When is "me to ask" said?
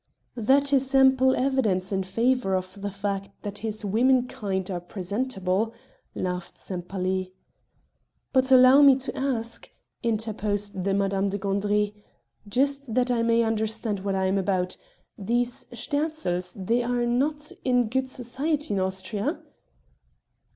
8.81-9.69